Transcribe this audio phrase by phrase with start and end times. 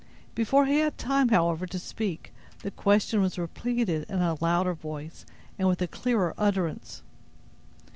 [0.33, 5.27] Before he had time, however, to speak, the question was repeated in a louder voice,
[5.59, 7.03] and with a clearer utterance.